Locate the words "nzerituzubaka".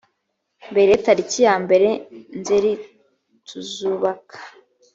2.39-4.37